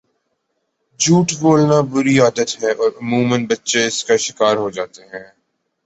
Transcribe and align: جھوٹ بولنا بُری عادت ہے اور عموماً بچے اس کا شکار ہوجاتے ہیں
جھوٹ 0.99 1.27
بولنا 1.41 1.77
بُری 1.91 2.15
عادت 2.19 2.49
ہے 2.61 2.71
اور 2.71 2.91
عموماً 3.01 3.45
بچے 3.45 3.85
اس 3.87 4.03
کا 4.05 4.15
شکار 4.17 4.55
ہوجاتے 4.55 5.01
ہیں 5.03 5.27